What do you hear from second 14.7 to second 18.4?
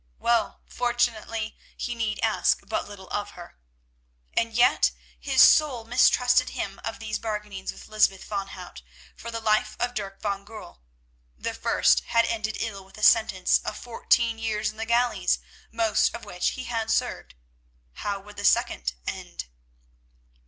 in the galleys, most of which he had served. How would